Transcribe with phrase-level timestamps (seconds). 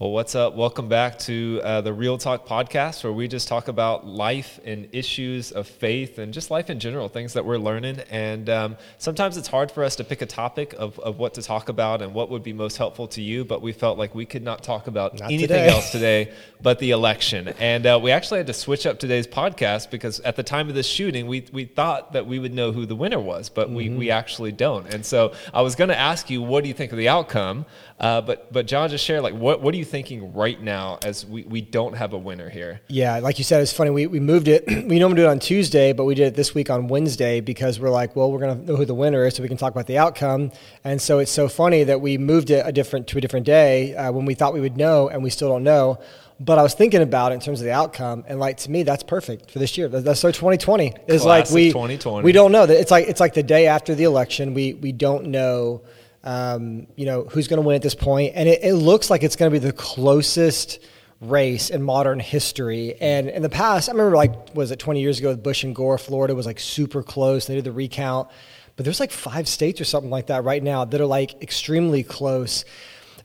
[0.00, 0.56] Well, what's up?
[0.56, 4.88] Welcome back to uh, the Real Talk podcast, where we just talk about life and
[4.90, 8.00] issues of faith and just life in general, things that we're learning.
[8.10, 11.42] And um, sometimes it's hard for us to pick a topic of, of what to
[11.42, 14.26] talk about and what would be most helpful to you, but we felt like we
[14.26, 15.68] could not talk about not anything today.
[15.68, 16.32] else today
[16.64, 17.48] but the election.
[17.60, 20.74] And uh, we actually had to switch up today's podcast because at the time of
[20.74, 23.76] this shooting, we, we thought that we would know who the winner was, but mm-hmm.
[23.76, 24.92] we, we actually don't.
[24.92, 27.66] And so I was going to ask you, what do you think of the outcome?
[28.00, 31.24] Uh, but but John, just share like what what are you thinking right now as
[31.24, 32.80] we, we don't have a winner here?
[32.88, 33.90] Yeah, like you said, it's funny.
[33.90, 34.66] We, we moved it.
[34.88, 37.78] we normally do it on Tuesday, but we did it this week on Wednesday because
[37.78, 39.86] we're like, well, we're gonna know who the winner is, so we can talk about
[39.86, 40.50] the outcome.
[40.82, 43.94] And so it's so funny that we moved it a different to a different day
[43.94, 46.00] uh, when we thought we would know, and we still don't know.
[46.40, 48.82] But I was thinking about it in terms of the outcome, and like to me,
[48.82, 49.86] that's perfect for this year.
[49.86, 52.24] That's so 2020 is like we 2020.
[52.24, 54.54] we don't know that it's like it's like the day after the election.
[54.54, 55.82] We we don't know
[56.24, 58.32] um, you know, who's going to win at this point.
[58.34, 60.80] And it, it looks like it's going to be the closest
[61.20, 62.94] race in modern history.
[63.00, 65.74] And in the past, I remember like, was it 20 years ago with Bush and
[65.74, 67.46] Gore, Florida was like super close.
[67.46, 68.28] They did the recount.
[68.76, 72.02] But there's like five states or something like that right now that are like extremely
[72.02, 72.64] close.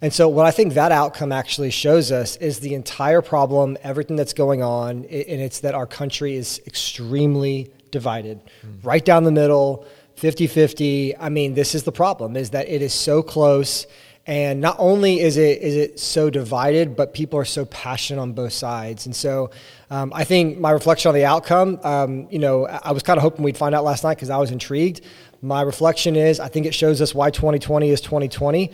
[0.02, 4.16] And so, what I think that outcome actually shows us is the entire problem, everything
[4.16, 8.88] that's going on, and it's that our country is extremely divided, mm-hmm.
[8.88, 9.86] right down the middle
[10.20, 13.88] 50-50 i mean this is the problem is that it is so close
[14.28, 18.34] and not only is it is it so divided but people are so passionate on
[18.34, 19.50] both sides and so
[19.89, 23.23] um, i think my reflection on the outcome um, you know i was kind of
[23.23, 25.02] hoping we'd find out last night because i was intrigued
[25.42, 28.72] my reflection is i think it shows us why 2020 is 2020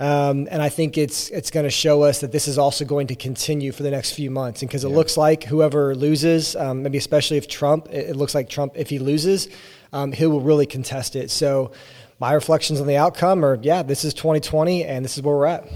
[0.00, 3.06] um, and I think it's it's going to show us that this is also going
[3.08, 4.60] to continue for the next few months.
[4.60, 4.96] And because it yeah.
[4.96, 8.90] looks like whoever loses, um, maybe especially if Trump, it, it, looks like Trump, if
[8.90, 9.48] he loses,
[9.94, 11.30] um, he will really contest it.
[11.30, 11.72] So
[12.18, 15.46] my reflections on the outcome are, yeah, this is 2020 and this is where we're
[15.46, 15.68] at.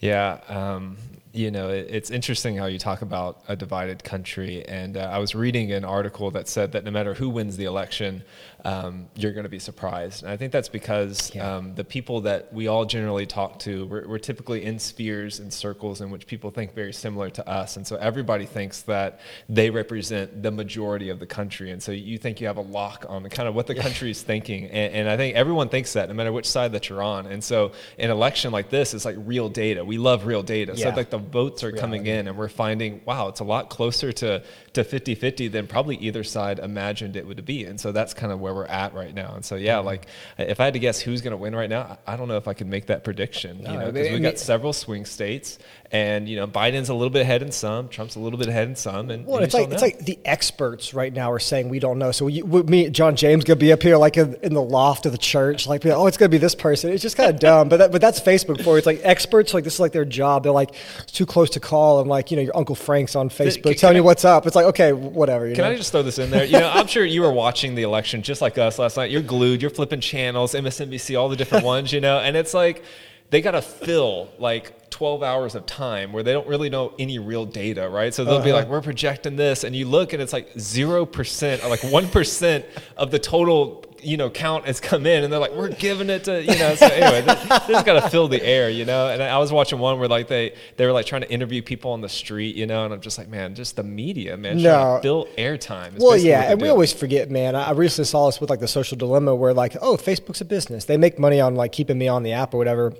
[0.00, 0.40] Yeah.
[0.48, 0.96] Um,
[1.32, 4.66] you know, it, it's interesting how you talk about a divided country.
[4.66, 7.66] And uh, I was reading an article that said that no matter who wins the
[7.66, 8.22] election,
[8.64, 10.22] um, you're going to be surprised.
[10.22, 11.56] And I think that's because yeah.
[11.56, 15.52] um, the people that we all generally talk to, we're, we're, typically in spheres and
[15.52, 17.76] circles in which people think very similar to us.
[17.76, 21.70] And so everybody thinks that they represent the majority of the country.
[21.70, 23.82] And so you think you have a lock on kind of what the yeah.
[23.82, 24.66] country is thinking.
[24.66, 27.26] And, and I think everyone thinks that no matter which side that you're on.
[27.26, 29.84] And so an election like this is like real data.
[29.84, 30.74] We love real data.
[30.76, 30.90] Yeah.
[30.90, 34.12] So like the votes are coming in and we're finding, wow, it's a lot closer
[34.12, 34.42] to,
[34.74, 37.64] to 50 50 than probably either side imagined it would be.
[37.64, 39.34] And so that's kind of where we're at right now.
[39.34, 39.86] And so, yeah, mm-hmm.
[39.86, 40.06] like
[40.38, 42.48] if I had to guess who's going to win right now, I don't know if
[42.48, 45.58] I could make that prediction, no, you know, because we've got several swing states
[45.92, 48.68] and, you know, Biden's a little bit ahead in some, Trump's a little bit ahead
[48.68, 49.10] in some.
[49.10, 51.98] And, well, and it's like, it's like the experts right now are saying we don't
[51.98, 52.12] know.
[52.12, 55.06] So we, me, John James, going to be up here like in, in, the loft
[55.06, 56.92] of the church, like, oh, it's going to be this person.
[56.92, 57.68] It's just kind of dumb.
[57.68, 58.78] But that, but that's Facebook for.
[58.78, 60.44] It's like experts, like this is like their job.
[60.44, 62.00] They're like, it's too close to call.
[62.00, 64.46] And like, you know, your Uncle Frank's on Facebook can, telling you what's up.
[64.46, 65.48] It's like, okay, whatever.
[65.48, 65.70] can know?
[65.70, 66.44] I just throw this in there?
[66.44, 69.10] You know, I'm sure you were watching the election just like us last night.
[69.10, 72.84] You're glued, you're flipping channels, MSNBC, all the different ones, you know, and it's like,
[73.30, 77.18] they got to fill like 12 hours of time where they don't really know any
[77.18, 78.12] real data, right?
[78.12, 78.44] So they'll uh-huh.
[78.44, 79.64] be like, we're projecting this.
[79.64, 82.64] And you look and it's like 0% or like 1%
[82.96, 85.22] of the total, you know, count has come in.
[85.22, 86.74] And they're like, we're giving it to, you know.
[86.74, 89.08] So anyway, they, they just got to fill the air, you know.
[89.08, 91.92] And I was watching one where like they, they were like trying to interview people
[91.92, 92.84] on the street, you know.
[92.84, 94.98] And I'm just like, man, just the media, man, no.
[95.00, 95.98] fill airtime.
[95.98, 96.50] Well, yeah.
[96.50, 97.54] And we always forget, man.
[97.54, 100.84] I recently saw this with like the social dilemma where like, oh, Facebook's a business.
[100.84, 102.92] They make money on like keeping me on the app or whatever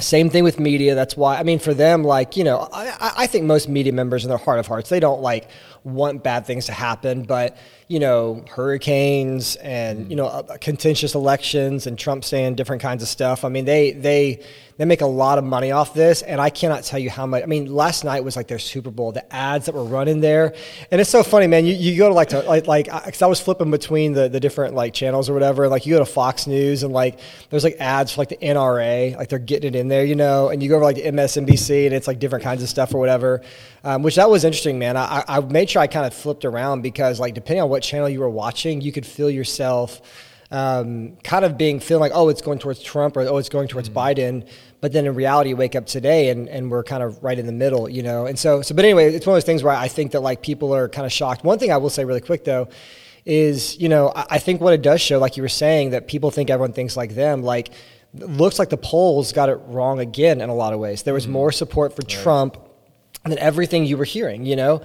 [0.00, 0.94] same thing with media.
[0.94, 4.24] That's why, I mean, for them, like, you know, I, I think most media members
[4.24, 5.48] in their heart of hearts, they don't like
[5.84, 7.56] want bad things to happen, but
[7.88, 13.08] you know, hurricanes and you know, uh, contentious elections and Trump saying different kinds of
[13.08, 13.44] stuff.
[13.44, 14.44] I mean, they they
[14.76, 17.42] they make a lot of money off this, and I cannot tell you how much.
[17.42, 20.54] I mean, last night was like their Super Bowl, the ads that were running there,
[20.90, 21.66] and it's so funny, man.
[21.66, 24.40] You, you go to like to like like because I was flipping between the the
[24.40, 25.68] different like channels or whatever.
[25.68, 27.18] Like you go to Fox News and like
[27.50, 30.48] there's like ads for like the NRA, like they're getting it in there, you know,
[30.48, 33.00] and you go over like the MSNBC and it's like different kinds of stuff or
[33.00, 33.42] whatever,
[33.82, 34.96] um, which that was interesting, man.
[34.96, 38.08] I I made sure I kind of flipped around because like depending on what channel
[38.08, 40.02] you were watching, you could feel yourself
[40.50, 43.68] um, kind of being feeling like oh it's going towards Trump or oh it's going
[43.68, 43.98] towards mm-hmm.
[43.98, 44.48] Biden,
[44.80, 47.46] but then in reality you wake up today and, and we're kind of right in
[47.46, 48.26] the middle, you know.
[48.26, 50.42] And so so but anyway, it's one of those things where I think that like
[50.42, 51.44] people are kind of shocked.
[51.44, 52.68] One thing I will say really quick though
[53.24, 56.08] is you know I, I think what it does show, like you were saying, that
[56.08, 57.70] people think everyone thinks like them, like
[58.14, 61.02] looks like the polls got it wrong again in a lot of ways.
[61.02, 61.32] There was mm-hmm.
[61.34, 62.08] more support for right.
[62.08, 62.56] Trump
[63.24, 64.82] than everything you were hearing, you know?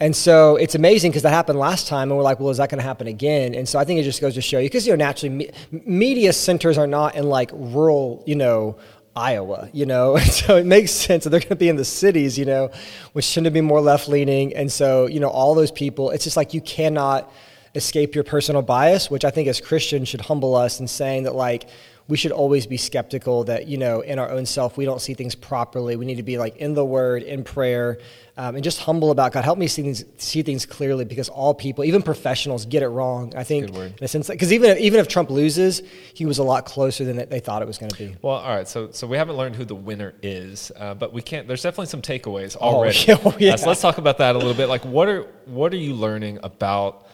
[0.00, 2.68] And so it's amazing because that happened last time, and we're like, well, is that
[2.68, 3.54] going to happen again?
[3.54, 5.50] And so I think it just goes to show you because you know naturally me-
[5.70, 8.76] media centers are not in like rural, you know,
[9.16, 12.36] Iowa, you know, so it makes sense that they're going to be in the cities,
[12.36, 12.70] you know,
[13.12, 14.54] which tend to be more left leaning.
[14.56, 17.32] And so, you know, all those people, it's just like you cannot
[17.74, 21.34] escape your personal bias, which I think as Christians should humble us in saying that,
[21.34, 21.68] like,
[22.06, 25.14] we should always be skeptical that, you know, in our own self, we don't see
[25.14, 25.96] things properly.
[25.96, 27.98] We need to be like in the word, in prayer,
[28.36, 29.42] um, and just humble about God.
[29.42, 33.32] Help me see things, see things clearly because all people, even professionals, get it wrong.
[33.34, 36.44] I think, in a sense, because even, if, even if Trump loses, he was a
[36.44, 38.16] lot closer than they thought it was going to be.
[38.20, 38.68] Well, all right.
[38.68, 41.86] So, so we haven't learned who the winner is, uh, but we can't, there's definitely
[41.86, 42.98] some takeaways oh, already.
[43.08, 43.54] Oh, yeah.
[43.54, 44.68] uh, so let's talk about that a little bit.
[44.68, 47.06] Like, what are, what are you learning about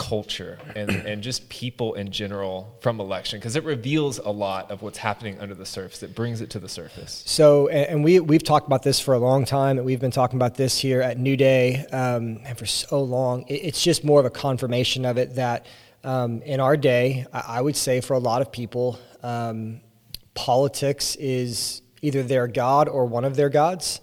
[0.00, 4.80] culture and, and just people in general from election because it reveals a lot of
[4.80, 6.02] what's happening under the surface.
[6.02, 7.22] It brings it to the surface.
[7.26, 10.38] So and we, we've talked about this for a long time and we've been talking
[10.38, 13.42] about this here at new day um, and for so long.
[13.42, 15.66] It, it's just more of a confirmation of it that
[16.02, 19.82] um, in our day i would say for a lot of people um,
[20.32, 24.00] politics is either their god or one of their gods.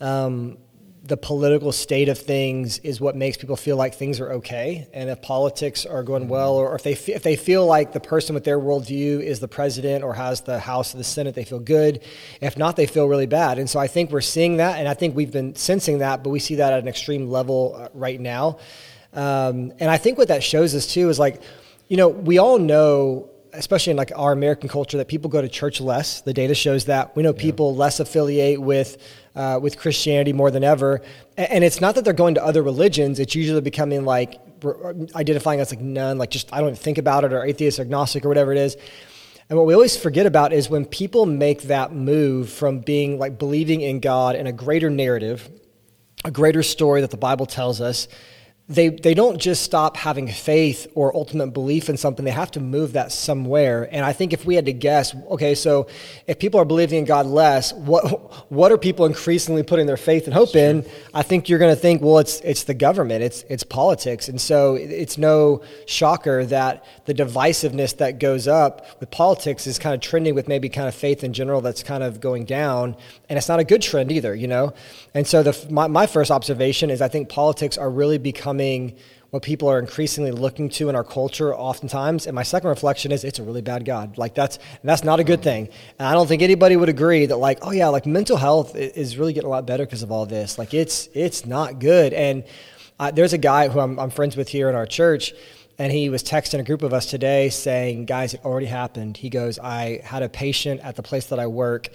[0.00, 0.58] Um,
[1.02, 4.86] the political state of things is what makes people feel like things are okay.
[4.92, 8.34] And if politics are going well, or if they, if they feel like the person
[8.34, 11.58] with their worldview is the president or has the House or the Senate, they feel
[11.58, 12.04] good.
[12.42, 13.58] If not, they feel really bad.
[13.58, 16.30] And so I think we're seeing that, and I think we've been sensing that, but
[16.30, 18.58] we see that at an extreme level uh, right now.
[19.14, 21.40] Um, and I think what that shows us too is like,
[21.88, 25.48] you know, we all know especially in like our American culture, that people go to
[25.48, 26.20] church less.
[26.20, 27.14] The data shows that.
[27.16, 27.40] We know yeah.
[27.40, 28.98] people less affiliate with
[29.34, 31.02] uh, with Christianity more than ever.
[31.36, 34.40] And it's not that they're going to other religions, it's usually becoming like
[35.14, 37.82] identifying as like none, like just I don't even think about it, or atheist, or
[37.82, 38.76] agnostic, or whatever it is.
[39.48, 43.36] And what we always forget about is when people make that move from being like
[43.36, 45.50] believing in God and a greater narrative,
[46.24, 48.06] a greater story that the Bible tells us,
[48.70, 52.60] they, they don't just stop having faith or ultimate belief in something, they have to
[52.60, 53.88] move that somewhere.
[53.90, 55.88] And I think if we had to guess, okay, so
[56.28, 58.04] if people are believing in God less, what,
[58.52, 60.62] what are people increasingly putting their faith and hope sure.
[60.62, 60.86] in?
[61.12, 64.28] I think you're going to think, well, it's, it's the government, it's, it's politics.
[64.28, 69.96] And so it's no shocker that the divisiveness that goes up with politics is kind
[69.96, 72.94] of trending with maybe kind of faith in general that's kind of going down.
[73.28, 74.74] And it's not a good trend either, you know?
[75.12, 78.96] And so the, my, my first observation is I think politics are really becoming becoming
[79.30, 82.26] what people are increasingly looking to in our culture oftentimes.
[82.26, 84.18] And my second reflection is it's a really bad God.
[84.18, 85.68] Like that's that's not a good thing.
[85.98, 89.16] And I don't think anybody would agree that like, oh yeah, like mental health is
[89.16, 90.58] really getting a lot better because of all this.
[90.58, 92.12] Like it's it's not good.
[92.12, 92.42] And
[93.14, 95.32] there's a guy who I'm, I'm friends with here in our church
[95.78, 99.16] and he was texting a group of us today saying, guys, it already happened.
[99.16, 101.88] He goes, I had a patient at the place that I work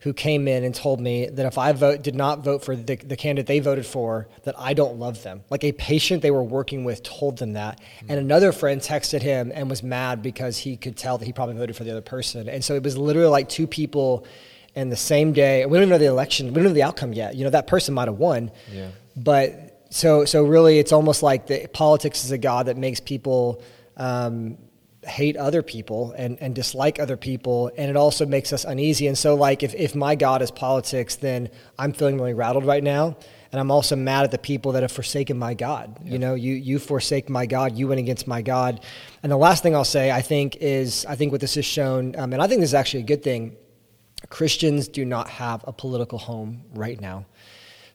[0.00, 2.94] who came in and told me that if I vote, did not vote for the,
[2.96, 5.42] the candidate they voted for, that I don't love them.
[5.50, 7.80] Like a patient they were working with told them that.
[7.80, 8.10] Mm-hmm.
[8.10, 11.56] And another friend texted him and was mad because he could tell that he probably
[11.56, 12.48] voted for the other person.
[12.48, 14.24] And so it was literally like two people
[14.76, 15.66] in the same day.
[15.66, 16.48] We don't even know the election.
[16.48, 17.34] We don't know the outcome yet.
[17.34, 18.52] You know, that person might have won.
[18.70, 18.90] Yeah.
[19.16, 23.62] But so, so really, it's almost like the politics is a God that makes people
[23.96, 24.58] um,
[25.06, 29.16] hate other people and, and dislike other people and it also makes us uneasy and
[29.16, 31.48] so like if, if my god is politics then
[31.78, 33.16] i'm feeling really rattled right now
[33.52, 36.12] and i'm also mad at the people that have forsaken my god yeah.
[36.12, 38.84] you know you you forsake my god you went against my god
[39.22, 42.16] and the last thing i'll say i think is i think what this has shown
[42.16, 43.56] um, and i think this is actually a good thing
[44.30, 47.24] christians do not have a political home right now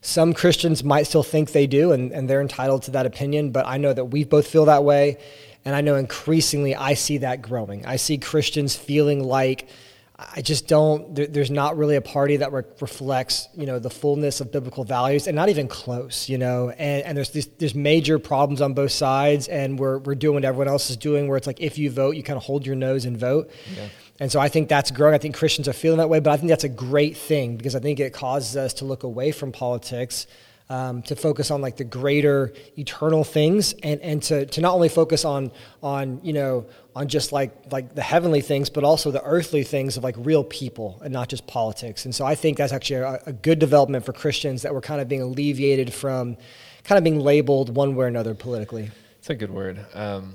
[0.06, 3.66] some Christians might still think they do, and, and they're entitled to that opinion, but
[3.66, 5.16] I know that we both feel that way.
[5.64, 7.86] And I know increasingly I see that growing.
[7.86, 9.68] I see Christians feeling like
[10.16, 13.90] I just don't, there, there's not really a party that re- reflects, you know, the
[13.90, 17.74] fullness of biblical values and not even close, you know, and, and there's, this, there's
[17.74, 21.36] major problems on both sides and we're, we're doing what everyone else is doing where
[21.36, 23.50] it's like, if you vote, you kind of hold your nose and vote.
[23.76, 23.88] Yeah.
[24.20, 25.14] And so I think that's growing.
[25.14, 27.74] I think Christians are feeling that way, but I think that's a great thing because
[27.74, 30.28] I think it causes us to look away from politics
[30.70, 34.88] um, to focus on like the greater eternal things and, and to, to not only
[34.88, 35.52] focus on
[35.82, 36.66] on you know
[36.96, 40.42] on just like like the heavenly things but also the earthly things of like real
[40.42, 42.04] people and not just politics.
[42.06, 45.00] And so i think that's actually a, a good development for christians that we're kind
[45.00, 46.36] of being alleviated from
[46.84, 48.90] kind of being labeled one way or another politically.
[49.18, 49.84] It's a good word.
[49.94, 50.34] Um,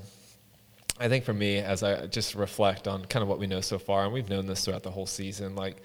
[0.98, 3.78] i think for me as i just reflect on kind of what we know so
[3.78, 5.78] far and we've known this throughout the whole season like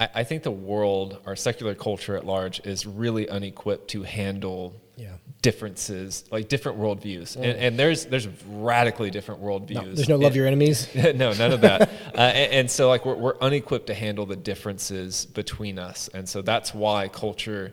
[0.00, 4.74] I, I think the world, our secular culture at large, is really unequipped to handle
[4.96, 5.12] yeah.
[5.42, 7.36] differences, like different worldviews.
[7.36, 9.74] And, and, there's there's radically different worldviews.
[9.74, 10.88] No, there's no love your enemies.
[10.94, 11.82] no, none of that.
[12.14, 16.28] uh, and, and, so like we're, we're unequipped to handle the differences between us, and
[16.28, 17.72] so that's why culture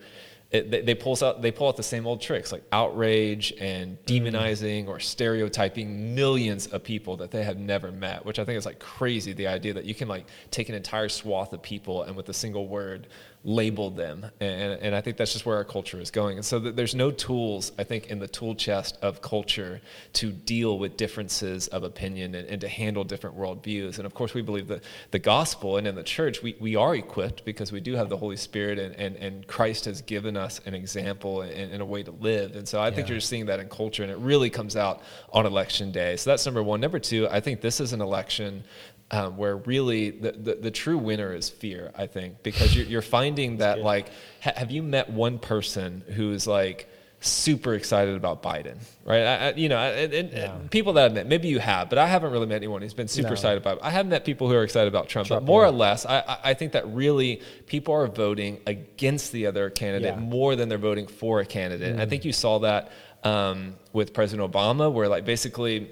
[0.49, 3.97] it, they, they, pull out, they pull out the same old tricks like outrage and
[4.05, 4.25] mm-hmm.
[4.25, 8.65] demonizing or stereotyping millions of people that they have never met, which I think is
[8.65, 9.33] like crazy.
[9.33, 12.33] The idea that you can like take an entire swath of people and with a
[12.33, 13.07] single word
[13.47, 14.29] labeled them.
[14.41, 16.35] And, and I think that's just where our culture is going.
[16.35, 19.79] And so there's no tools, I think, in the tool chest of culture
[20.13, 23.99] to deal with differences of opinion and, and to handle different worldviews.
[23.99, 26.93] And of course, we believe that the gospel and in the church, we, we are
[26.93, 30.59] equipped because we do have the Holy Spirit and, and, and Christ has given us
[30.65, 32.53] an example and, and a way to live.
[32.53, 35.01] And so I think you're seeing that in culture and it really comes out
[35.31, 36.17] on election day.
[36.17, 36.81] So that's number one.
[36.81, 38.65] Number two, I think this is an election
[39.11, 43.01] um, where really the, the, the, true winner is fear, I think, because you're, you're
[43.01, 44.09] finding that, like,
[44.41, 46.89] ha- have you met one person who's like
[47.21, 49.23] super excited about Biden, right?
[49.23, 50.57] I, I, you know, and, and, yeah.
[50.69, 53.07] people that I've met, maybe you have, but I haven't really met anyone who's been
[53.07, 53.33] super no.
[53.33, 53.79] excited about.
[53.81, 55.69] I haven't met people who are excited about Trump, Trump but more yeah.
[55.69, 60.19] or less, I, I think that really people are voting against the other candidate yeah.
[60.19, 61.95] more than they're voting for a candidate.
[61.95, 62.01] Mm.
[62.01, 62.91] I think you saw that
[63.23, 65.89] um, with President Obama, where like basically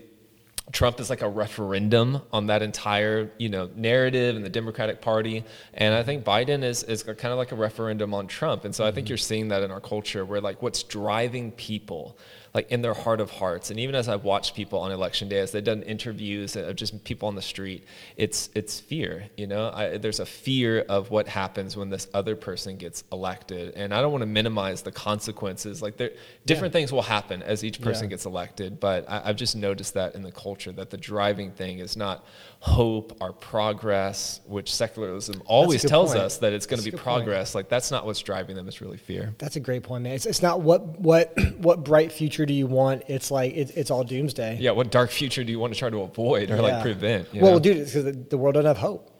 [0.71, 5.43] Trump is like a referendum on that entire, you know, narrative and the Democratic Party.
[5.75, 8.65] And I think Biden is, is kind of like a referendum on Trump.
[8.65, 9.11] And so I think mm-hmm.
[9.11, 12.17] you're seeing that in our culture where like what's driving people
[12.55, 13.69] like in their heart of hearts.
[13.69, 17.03] And even as I've watched people on election day, as they've done interviews of just
[17.03, 17.83] people on the street,
[18.15, 19.27] it's it's fear.
[19.35, 23.73] You know, I, there's a fear of what happens when this other person gets elected,
[23.75, 25.81] and I don't want to minimize the consequences.
[25.81, 26.11] Like there,
[26.45, 26.79] different yeah.
[26.79, 28.11] things will happen as each person yeah.
[28.11, 31.79] gets elected, but I, I've just noticed that in the culture that the driving thing
[31.79, 32.25] is not
[32.61, 36.23] hope, or progress, which secularism always tells point.
[36.23, 37.51] us that it's going to be progress.
[37.51, 37.65] Point.
[37.65, 38.67] Like that's not what's driving them.
[38.67, 39.35] It's really fear.
[39.37, 40.13] That's a great point, man.
[40.13, 43.03] It's, it's not what what what bright future do you want.
[43.07, 44.57] It's like it, it's all doomsday.
[44.59, 44.71] Yeah.
[44.71, 46.61] What dark future do you want to try to avoid or yeah.
[46.61, 47.33] like prevent?
[47.33, 47.59] well, know?
[47.59, 49.11] dude, because the, the world doesn't have hope.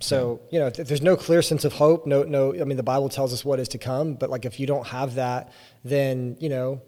[0.00, 2.52] So you know, if there's no clear sense of hope, no, no.
[2.52, 4.86] I mean, the Bible tells us what is to come, but like if you don't
[4.86, 6.82] have that, then you know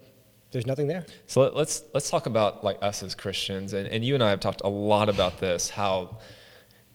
[0.50, 1.04] there's nothing there.
[1.26, 4.30] So let, us let's talk about like us as Christians, and, and you and I
[4.30, 5.70] have talked a lot about this.
[5.70, 6.18] How,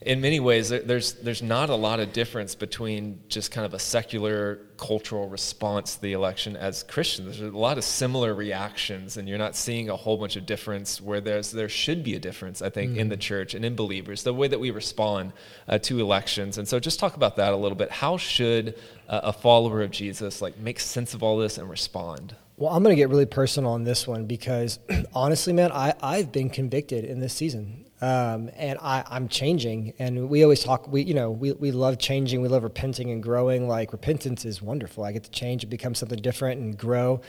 [0.04, 3.80] in many ways, there's there's not a lot of difference between just kind of a
[3.80, 7.38] secular cultural response to the election as Christians.
[7.38, 11.00] There's a lot of similar reactions, and you're not seeing a whole bunch of difference
[11.00, 12.64] where there's there should be a difference.
[12.64, 12.98] I think mm.
[12.98, 13.22] in the mm.
[13.22, 15.34] church and in believers, the way that we respond
[15.68, 16.58] uh, to elections.
[16.58, 17.92] And so, just talk about that a little bit.
[17.92, 22.36] How should uh, a follower of Jesus like make sense of all this and respond?
[22.58, 24.80] Well, I'm going to get really personal on this one because
[25.14, 27.86] honestly, man, I, I've been convicted in this season.
[28.02, 29.94] Um, and I, I'm changing.
[30.00, 33.22] And we always talk, we, you know, we, we love changing, we love repenting and
[33.22, 33.68] growing.
[33.68, 35.04] Like repentance is wonderful.
[35.04, 37.22] I get to change and become something different and grow.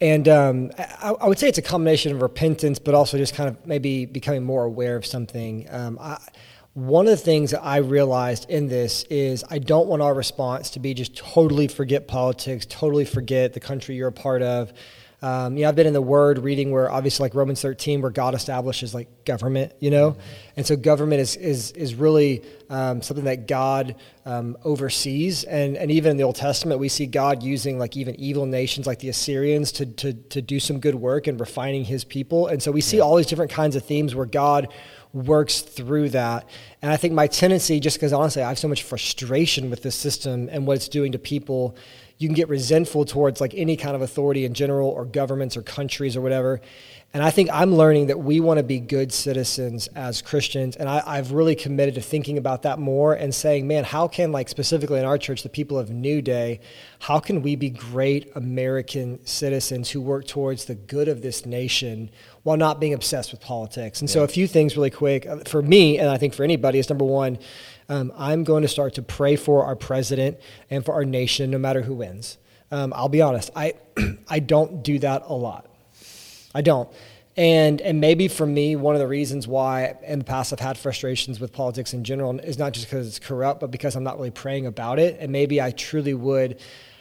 [0.00, 3.50] And um, I, I, would say it's a combination of repentance, but also just kind
[3.50, 5.66] of maybe becoming more aware of something.
[5.68, 6.18] Um, I,
[6.72, 10.70] one of the things that I realized in this is I don't want our response
[10.70, 14.72] to be just totally forget politics, totally forget the country you're a part of.
[15.22, 18.10] Um, you know, I've been in the Word reading where obviously like Romans 13, where
[18.10, 20.20] God establishes like government, you know, mm-hmm.
[20.56, 25.90] and so government is is is really um, something that God um, oversees, and and
[25.90, 29.10] even in the Old Testament, we see God using like even evil nations like the
[29.10, 32.80] Assyrians to to to do some good work and refining His people, and so we
[32.80, 33.02] see yeah.
[33.02, 34.72] all these different kinds of themes where God
[35.12, 36.48] works through that.
[36.82, 39.94] And I think my tendency, just because honestly I have so much frustration with this
[39.94, 41.76] system and what it's doing to people,
[42.20, 45.62] you can get resentful towards like any kind of authority in general or governments or
[45.62, 46.60] countries or whatever.
[47.14, 50.76] And I think I'm learning that we want to be good citizens as Christians.
[50.76, 54.30] And I, have really committed to thinking about that more and saying, man, how can,
[54.30, 56.60] like, specifically in our church, the people of New Day,
[57.00, 62.10] how can we be great American citizens who work towards the good of this nation
[62.44, 64.00] while not being obsessed with politics?
[64.00, 64.14] And yeah.
[64.14, 66.88] so, a few things really quick uh, for me, and I think for anybody, is
[66.88, 67.38] number one,
[67.90, 70.38] um, I'm going to start to pray for our president
[70.70, 72.38] and for our nation, no matter who wins.
[72.70, 73.74] Um, I'll be honest, I,
[74.28, 75.68] I don't do that a lot.
[76.54, 76.88] I don't.
[77.36, 80.76] And and maybe for me, one of the reasons why in the past I've had
[80.78, 84.16] frustrations with politics in general is not just because it's corrupt, but because I'm not
[84.16, 85.16] really praying about it.
[85.20, 86.60] And maybe I truly would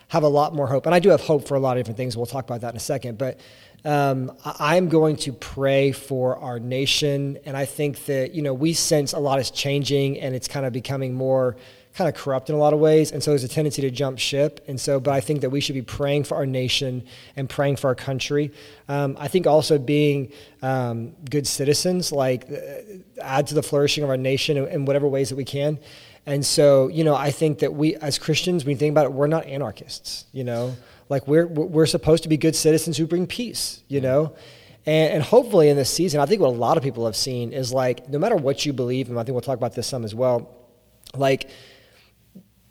[0.10, 0.86] have a lot more hope.
[0.86, 2.17] And I do have hope for a lot of different things.
[2.17, 3.17] We'll talk about that in a second.
[3.17, 3.39] But
[3.86, 7.38] um, I'm going to pray for our nation.
[7.45, 10.65] And I think that, you know, we sense a lot is changing and it's kind
[10.65, 11.55] of becoming more
[11.93, 14.19] kind of corrupt in a lot of ways, and so there's a tendency to jump
[14.19, 14.63] ship.
[14.67, 17.03] And so, but I think that we should be praying for our nation
[17.36, 18.51] and praying for our country.
[18.88, 20.31] Um, I think also being
[20.62, 25.07] um, good citizens, like uh, add to the flourishing of our nation in, in whatever
[25.07, 25.79] ways that we can.
[26.25, 29.13] And so, you know, I think that we as Christians, when you think about it,
[29.13, 30.25] we're not anarchists.
[30.31, 30.75] You know,
[31.10, 33.84] like we're we're supposed to be good citizens who bring peace.
[33.88, 34.36] You know.
[34.86, 37.51] And, and, hopefully in this season, I think what a lot of people have seen
[37.51, 40.06] is like, no matter what you believe, and I think we'll talk about this some
[40.06, 40.50] as well,
[41.13, 41.50] like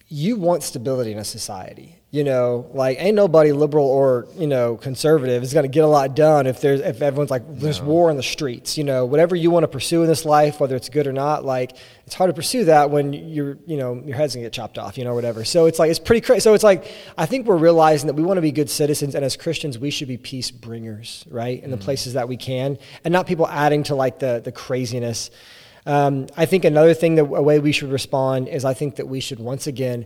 [0.08, 1.94] you want stability in a society.
[2.10, 5.88] You know, like ain't nobody liberal or you know conservative is going to get a
[5.88, 7.86] lot done if there's if everyone's like there's no.
[7.86, 8.78] war in the streets.
[8.78, 11.44] You know, whatever you want to pursue in this life, whether it's good or not,
[11.44, 14.78] like it's hard to pursue that when you're you know your head's gonna get chopped
[14.78, 14.96] off.
[14.96, 15.44] You know, whatever.
[15.44, 16.40] So it's like it's pretty crazy.
[16.40, 19.22] So it's like I think we're realizing that we want to be good citizens, and
[19.22, 21.82] as Christians, we should be peace bringers, right, in the mm.
[21.82, 25.30] places that we can, and not people adding to like the the craziness.
[25.88, 29.08] Um, I think another thing that a way we should respond is I think that
[29.08, 30.04] we should once again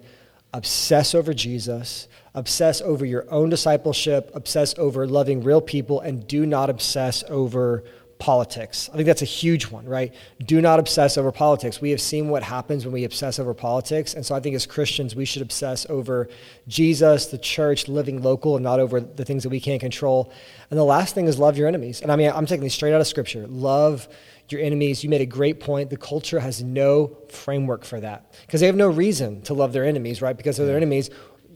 [0.54, 6.46] obsess over Jesus, obsess over your own discipleship, obsess over loving real people, and do
[6.46, 7.82] not obsess over
[8.20, 8.88] politics.
[8.92, 10.14] I think that's a huge one, right?
[10.46, 11.80] Do not obsess over politics.
[11.80, 14.14] We have seen what happens when we obsess over politics.
[14.14, 16.28] And so I think as Christians, we should obsess over
[16.68, 20.32] Jesus, the church, living local, and not over the things that we can't control.
[20.70, 22.02] And the last thing is love your enemies.
[22.02, 23.48] And I mean, I'm taking these straight out of scripture.
[23.48, 24.06] Love
[24.52, 25.02] your enemies.
[25.02, 25.90] You made a great point.
[25.90, 29.84] The culture has no framework for that because they have no reason to love their
[29.84, 30.36] enemies, right?
[30.36, 31.10] Because of their enemies.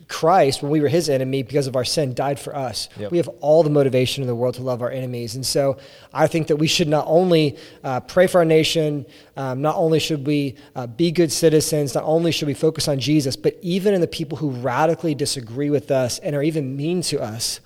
[0.09, 2.89] Christ, when we were his enemy because of our sin, died for us.
[2.97, 3.11] Yep.
[3.11, 5.35] We have all the motivation in the world to love our enemies.
[5.35, 5.79] And so
[6.13, 9.05] I think that we should not only uh, pray for our nation,
[9.37, 13.01] um, not only should we uh, be good citizens, not only should we focus on
[13.01, 17.03] Jesus, but even in the people who radically disagree with us and are even mean
[17.03, 17.61] to us,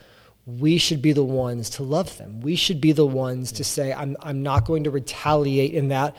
[0.46, 2.40] we should be the ones to love them.
[2.40, 6.16] We should be the ones to say, I'm, I'm not going to retaliate in that.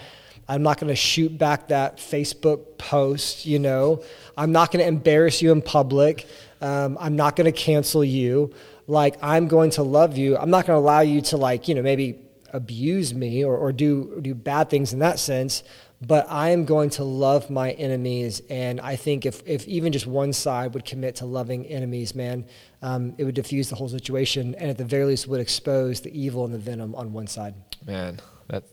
[0.47, 4.03] I'm not going to shoot back that Facebook post, you know.
[4.37, 6.27] I'm not going to embarrass you in public.
[6.61, 8.53] Um, I'm not going to cancel you.
[8.87, 10.37] Like, I'm going to love you.
[10.37, 12.19] I'm not going to allow you to, like, you know, maybe
[12.53, 15.63] abuse me or, or do, do bad things in that sense
[16.01, 18.41] but I am going to love my enemies.
[18.50, 22.46] And I think if, if even just one side would commit to loving enemies, man,
[22.81, 26.20] um, it would diffuse the whole situation and at the very least would expose the
[26.20, 27.53] evil and the venom on one side.
[27.86, 28.63] Man, that,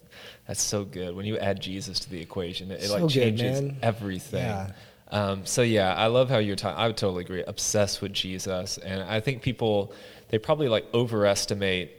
[0.46, 1.14] that's so good.
[1.14, 4.44] When you add Jesus to the equation, it, it so like changes good, everything.
[4.44, 4.72] Yeah.
[5.10, 6.78] Um, so yeah, I love how you're talking.
[6.78, 7.42] I would totally agree.
[7.46, 9.94] Obsessed with Jesus, and I think people
[10.28, 11.97] they probably like overestimate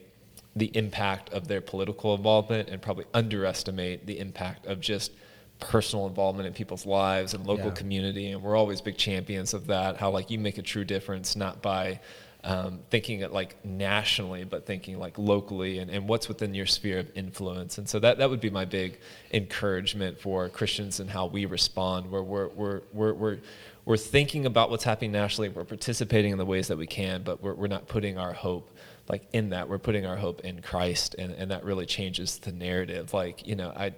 [0.60, 5.12] the impact of their political involvement and probably underestimate the impact of just
[5.60, 7.74] personal involvement in people's lives and local yeah.
[7.74, 11.36] community and we're always big champions of that how like you make a true difference
[11.36, 12.00] not by
[12.46, 17.00] um, thinking it like nationally but thinking like locally and, and what's within your sphere
[17.00, 19.00] of influence and so that, that would be my big
[19.34, 23.38] encouragement for christians and how we respond where we're, we're, we're, we're,
[23.84, 27.44] we're thinking about what's happening nationally we're participating in the ways that we can but
[27.44, 28.72] we're, we're not putting our hope
[29.10, 32.52] like in that we're putting our hope in Christ and, and that really changes the
[32.52, 33.14] narrative.
[33.14, 33.94] Like, you know, I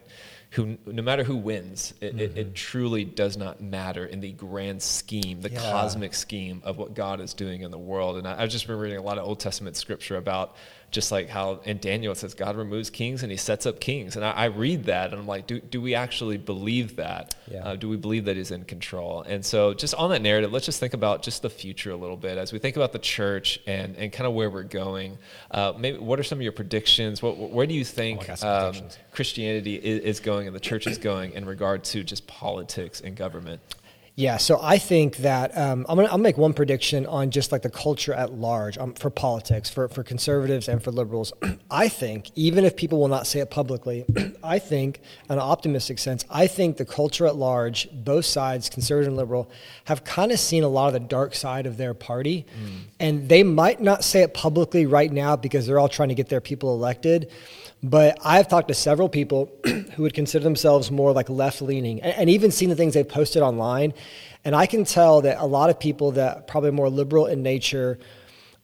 [0.52, 2.20] who no matter who wins, it, mm-hmm.
[2.20, 2.54] it, it, mm-hmm.
[2.54, 5.72] truly does not matter in the grand scheme, the yeah.
[5.72, 8.18] cosmic scheme of what God is doing in the world.
[8.18, 10.56] And I've just been reading a lot of Old Testament scripture about
[10.92, 14.18] just like how in Daniel it says God removes kings and he sets up kings.
[14.18, 17.34] And I, I read that and I'm like, do, do we actually believe that?
[17.50, 17.64] Yeah.
[17.64, 19.22] Uh, do we believe that he's in control?
[19.22, 22.18] And so just on that narrative, let's just think about just the future a little
[22.18, 25.18] bit as we think about the church and, and kind of where we're going.
[25.50, 27.22] Uh, maybe what are some of your predictions?
[27.22, 28.76] What, where do you think oh, um,
[29.12, 33.16] Christianity is, is going and the church is going in regard to just politics and
[33.16, 33.62] government?
[34.16, 37.62] Yeah, so I think that um, I'm gonna I'll make one prediction on just like
[37.62, 41.32] the culture at large um, for politics, for, for conservatives and for liberals.
[41.72, 44.06] I think, even if people will not say it publicly,
[44.44, 49.08] I think, in an optimistic sense, I think the culture at large, both sides, conservative
[49.08, 49.50] and liberal,
[49.86, 52.46] have kind of seen a lot of the dark side of their party.
[52.62, 52.80] Mm.
[53.00, 56.28] And they might not say it publicly right now because they're all trying to get
[56.28, 57.32] their people elected.
[57.84, 62.14] But I've talked to several people who would consider themselves more like left leaning and,
[62.14, 63.94] and, even seen the things they've posted online.
[64.46, 67.98] And I can tell that a lot of people that probably more liberal in nature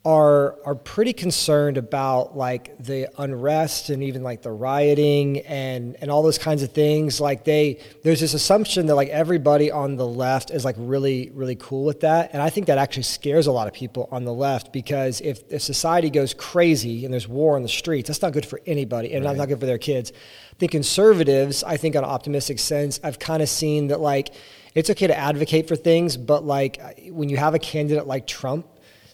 [0.08, 6.10] are are pretty concerned about like the unrest and even like the rioting and and
[6.10, 7.20] all those kinds of things.
[7.20, 11.58] Like they there's this assumption that like everybody on the left is like really really
[11.58, 12.30] cool with that.
[12.32, 15.42] And i think that actually scares a lot of people on the left because if,
[15.50, 19.14] if society goes crazy and there's war on the streets that's not good for anybody
[19.14, 19.36] and right.
[19.36, 20.14] not good for their kids.
[20.60, 24.34] The conservatives i think on an optimistic sense i've kind of seen that like
[24.74, 28.66] it's okay to advocate for things but like when you have a candidate like trump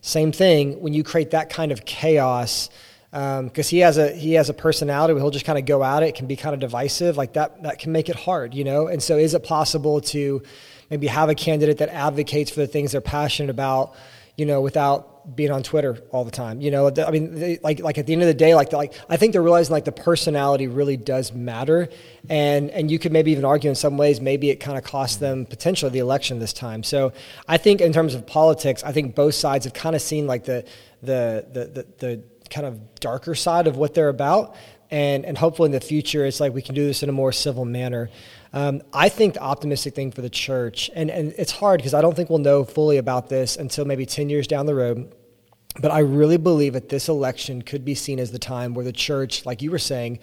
[0.05, 2.69] same thing when you create that kind of chaos
[3.09, 5.81] because um, he has a he has a personality where he'll just kind of go
[5.81, 6.07] at it.
[6.07, 8.87] it can be kind of divisive like that that can make it hard you know
[8.87, 10.43] and so is it possible to
[10.89, 13.95] maybe have a candidate that advocates for the things they're passionate about
[14.35, 16.61] you know without being on Twitter all the time.
[16.61, 18.93] You know, I mean, they, like like at the end of the day, like like
[19.09, 21.89] I think they're realizing like the personality really does matter,
[22.29, 25.19] and and you could maybe even argue in some ways maybe it kind of cost
[25.19, 26.83] them potentially the election this time.
[26.83, 27.13] So
[27.47, 30.45] I think in terms of politics, I think both sides have kind of seen like
[30.45, 30.65] the
[31.01, 34.55] the the, the, the kind of darker side of what they're about,
[34.93, 37.31] and and hopefully in the future it's like we can do this in a more
[37.31, 38.09] civil manner.
[38.53, 42.01] Um, I think the optimistic thing for the church, and, and it's hard because I
[42.01, 45.11] don't think we'll know fully about this until maybe 10 years down the road.
[45.81, 48.91] But I really believe that this election could be seen as the time where the
[48.91, 50.19] church, like you were saying,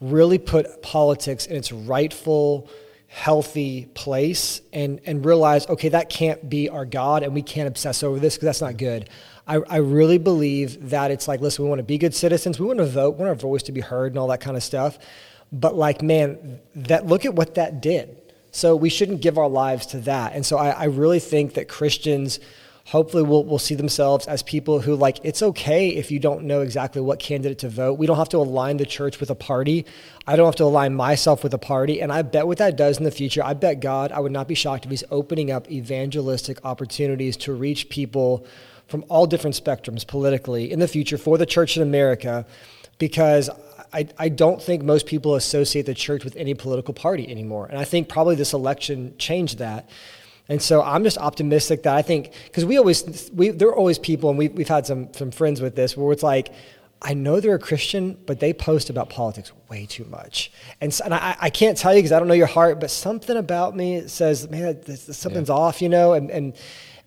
[0.00, 2.70] really put politics in its rightful,
[3.08, 8.02] healthy place and, and realize, okay, that can't be our God and we can't obsess
[8.02, 9.10] over this because that's not good.
[9.50, 12.58] I, I really believe that it's like, listen, we want to be good citizens.
[12.60, 13.16] We want to vote.
[13.16, 14.98] We want our voice to be heard and all that kind of stuff.
[15.52, 18.16] But like, man, that look at what that did.
[18.52, 20.34] So we shouldn't give our lives to that.
[20.34, 22.40] And so I, I really think that Christians–
[22.90, 26.60] hopefully will will see themselves as people who like it's okay if you don't know
[26.60, 27.94] exactly what candidate to vote.
[27.94, 29.86] We don't have to align the church with a party.
[30.26, 32.02] I don't have to align myself with a party.
[32.02, 34.48] And I bet what that does in the future, I bet God, I would not
[34.48, 38.44] be shocked if he's opening up evangelistic opportunities to reach people
[38.90, 42.44] from all different spectrums politically in the future for the church in America
[42.98, 43.48] because
[43.92, 47.66] I, I don't think most people associate the church with any political party anymore.
[47.66, 49.88] And I think probably this election changed that.
[50.48, 54.00] And so I'm just optimistic that I think because we always we there are always
[54.00, 56.52] people and we we've had some some friends with this where it's like
[57.02, 60.52] I know they're a Christian, but they post about politics way too much.
[60.82, 62.90] And, so, and I, I, can't tell you because I don't know your heart, but
[62.90, 65.54] something about me says, man, this, this, something's yeah.
[65.54, 66.12] off, you know?
[66.12, 66.54] And, and,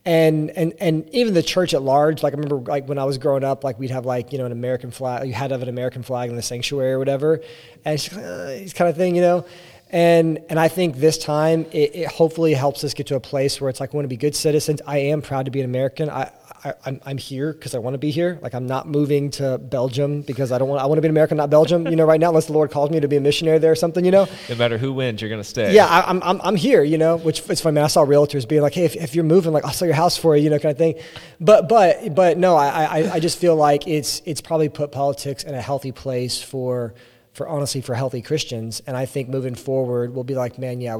[0.06, 3.18] and, and, and even the church at large, like I remember like when I was
[3.18, 5.62] growing up, like we'd have like, you know, an American flag, you had to have
[5.62, 7.42] an American flag in the sanctuary or whatever.
[7.86, 9.46] And it's, uh, kind of thing, you know?
[9.94, 13.62] And, and I think this time it, it, hopefully helps us get to a place
[13.62, 14.82] where it's like, we want to be good citizens.
[14.88, 16.10] I am proud to be an American.
[16.10, 16.32] I,
[16.64, 18.40] I, I'm, I'm here because I want to be here.
[18.42, 21.12] Like I'm not moving to Belgium because I don't want, I want to be an
[21.12, 23.22] American, not Belgium, you know, right now, unless the Lord calls me to be a
[23.22, 24.28] missionary there or something, you know?
[24.50, 25.76] No matter who wins, you're going to stay.
[25.76, 27.76] Yeah, I, am I'm, I'm here, you know, which it's funny.
[27.76, 29.94] Man, I saw realtors being like, hey, if, if you're moving, like I'll sell your
[29.94, 30.96] house for you, you know, kind of thing.
[31.40, 35.44] But, but, but no, I, I, I just feel like it's, it's probably put politics
[35.44, 36.96] in a healthy place for,
[37.34, 38.82] for honestly for healthy Christians.
[38.86, 40.98] And I think moving forward, we'll be like, man, yeah,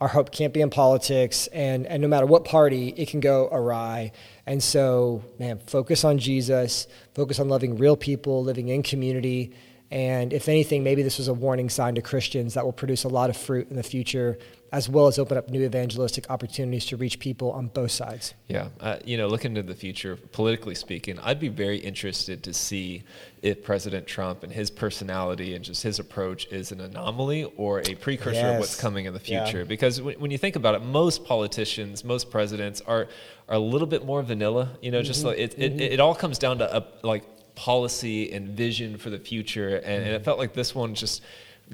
[0.00, 3.48] our hope can't be in politics, and and no matter what party, it can go
[3.52, 4.12] awry.
[4.46, 9.52] And so, man, focus on Jesus, focus on loving real people, living in community.
[9.90, 13.08] And if anything, maybe this was a warning sign to Christians that will produce a
[13.08, 14.38] lot of fruit in the future
[14.72, 18.34] as well as open up new evangelistic opportunities to reach people on both sides.
[18.48, 22.52] Yeah, uh, you know, looking to the future, politically speaking, I'd be very interested to
[22.52, 23.04] see
[23.42, 27.94] if President Trump and his personality and just his approach is an anomaly or a
[27.94, 28.54] precursor yes.
[28.54, 29.58] of what's coming in the future.
[29.58, 29.64] Yeah.
[29.64, 33.08] Because w- when you think about it, most politicians, most presidents are
[33.48, 34.76] are a little bit more vanilla.
[34.82, 35.06] You know, mm-hmm.
[35.06, 35.80] just like it, mm-hmm.
[35.80, 37.24] it, it all comes down to a, like
[37.56, 41.22] policy and vision for the future, and, and it felt like this one just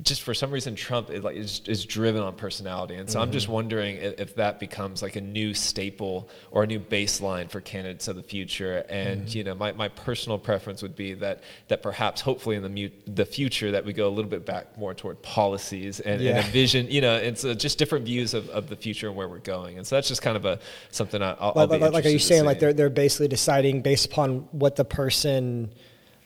[0.00, 3.24] just for some reason Trump is like is, is driven on personality, and so mm-hmm.
[3.24, 3.54] I'm just mm-hmm.
[3.54, 8.08] wondering if, if, that becomes like a new staple or a new baseline for candidates
[8.08, 8.86] of the future.
[8.88, 9.38] And mm-hmm.
[9.38, 12.92] you know, my, my personal preference would be that that perhaps hopefully in the mute,
[13.06, 16.38] the future that we go a little bit back more toward policies and, yeah.
[16.38, 16.86] and a vision.
[16.88, 19.76] You know, it's just different views of, of the future and where we're going.
[19.76, 20.58] And so that's just kind of a
[20.90, 24.48] something I, will like, like, are you saying like they're they're basically deciding based upon
[24.52, 25.70] what the person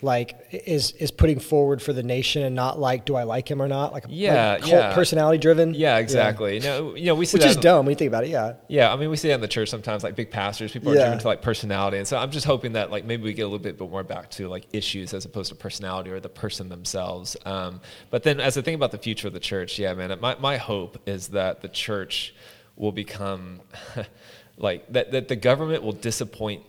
[0.03, 3.63] like is is putting forward for the nation and not like do I like him
[3.63, 3.93] or not?
[3.93, 4.95] Like yeah like yeah.
[4.95, 5.73] personality driven?
[5.73, 6.59] Yeah exactly.
[6.59, 6.79] Yeah.
[6.79, 8.55] No, you know we see which is dumb when you think about it yeah.
[8.69, 10.97] Yeah I mean we see that in the church sometimes like big pastors people are
[10.97, 11.05] yeah.
[11.05, 11.97] driven to like personality.
[11.97, 14.31] And so I'm just hoping that like maybe we get a little bit more back
[14.33, 17.37] to like issues as opposed to personality or the person themselves.
[17.47, 17.81] Um,
[18.11, 20.59] but then as I think about the future of the church yeah man my my
[20.59, 22.35] hope is that the church
[22.77, 23.63] will become
[24.59, 26.63] like that that the government will disappoint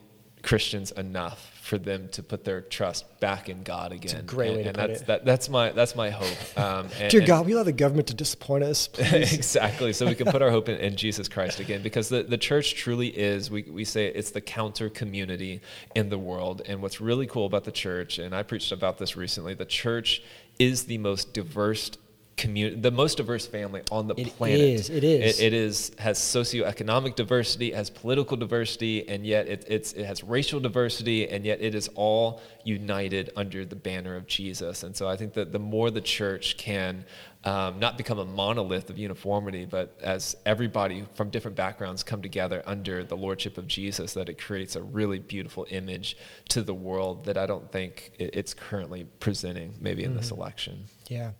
[0.43, 4.13] Christians enough for them to put their trust back in God again.
[4.13, 5.07] That's a great and, way to and put that's, it.
[5.07, 6.57] That, that's my that's my hope.
[6.57, 8.89] Um, and, Dear God, we allow the government to disappoint us.
[8.97, 12.37] exactly, so we can put our hope in, in, Jesus Christ again, because the, the
[12.37, 13.51] church truly is.
[13.51, 15.61] We we say it's the counter community
[15.93, 19.17] in the world, and what's really cool about the church, and I preached about this
[19.17, 20.23] recently, the church
[20.59, 21.91] is the most diverse
[22.37, 24.59] community, the most diverse family on the it planet.
[24.59, 24.89] It is.
[24.89, 25.39] It is.
[25.39, 30.23] It, it is has socioeconomic diversity, has political diversity, and yet it, it's it has
[30.23, 34.83] racial diversity, and yet it is all united under the banner of Jesus.
[34.83, 37.05] And so I think that the more the church can
[37.43, 42.61] um, not become a monolith of uniformity, but as everybody from different backgrounds come together
[42.65, 46.17] under the lordship of Jesus, that it creates a really beautiful image
[46.49, 50.19] to the world that I don't think it's currently presenting, maybe in mm-hmm.
[50.19, 50.85] this election.
[51.07, 51.31] Yeah.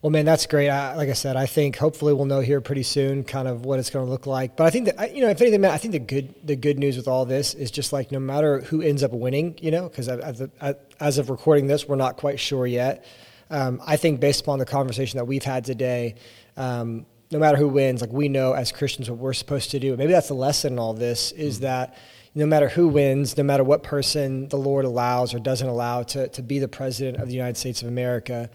[0.00, 0.68] Well, man, that's great.
[0.68, 3.80] I, like I said, I think hopefully we'll know here pretty soon, kind of what
[3.80, 4.56] it's going to look like.
[4.56, 6.78] But I think that you know, if anything, man, I think the good the good
[6.78, 9.88] news with all this is just like no matter who ends up winning, you know,
[9.88, 13.04] because as of recording this, we're not quite sure yet.
[13.50, 16.14] Um, I think based upon the conversation that we've had today,
[16.56, 19.96] um, no matter who wins, like we know as Christians what we're supposed to do.
[19.96, 21.64] Maybe that's the lesson in all this is mm-hmm.
[21.64, 21.98] that
[22.34, 26.28] no matter who wins, no matter what person the Lord allows or doesn't allow to,
[26.28, 28.48] to be the president of the United States of America,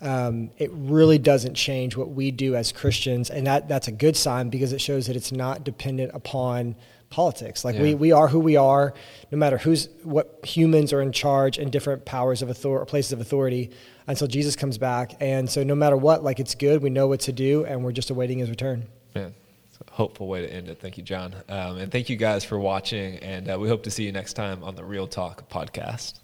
[0.00, 4.16] um, it really doesn't change what we do as Christians, and that that's a good
[4.16, 6.76] sign because it shows that it's not dependent upon
[7.10, 7.64] politics.
[7.64, 7.82] Like Yeah.
[7.82, 8.94] we, we are who we are,
[9.32, 13.12] no matter who's what humans are in charge in different powers of authority or places
[13.12, 13.70] of authority
[14.06, 15.16] until Jesus comes back.
[15.20, 16.82] And so no matter what, like it's good.
[16.82, 18.86] We know what to do, and we're just awaiting His return.
[19.14, 19.34] Man,
[19.68, 20.78] it's a hopeful way to end it.
[20.80, 21.34] Thank you, John.
[21.48, 23.16] Um, and thank you guys for watching.
[23.18, 26.20] And uh, we hope to see you next time on the Real Talk podcast.